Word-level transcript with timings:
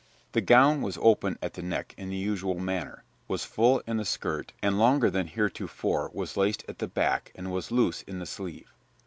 ]The 0.33 0.41
gown 0.41 0.81
was 0.81 0.97
open 0.99 1.37
at 1.43 1.53
the 1.53 1.61
neck 1.61 1.93
in 1.95 2.09
the 2.09 2.15
usual 2.17 2.57
manner, 2.57 3.03
was 3.27 3.45
full 3.45 3.83
in 3.85 3.97
the 3.97 4.03
skirt 4.03 4.51
and 4.59 4.79
longer 4.79 5.11
than 5.11 5.27
heretofore, 5.27 6.09
was 6.11 6.35
laced 6.35 6.65
at 6.67 6.79
the 6.79 6.87
back, 6.87 7.31
and 7.35 7.51
was 7.51 7.69
loose 7.69 8.01
in 8.01 8.17
the 8.17 8.25
sleeve. 8.25 8.73